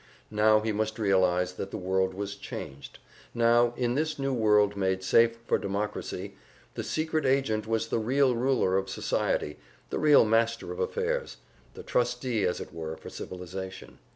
[0.31, 2.97] Now he must realize that the world was changed;
[3.35, 6.33] now, in this new world made safe for democracy,
[6.73, 9.59] the secret agent was the real ruler of society,
[9.91, 11.37] the real master of affairs,
[11.75, 13.99] the trustee, as it were, for civilization.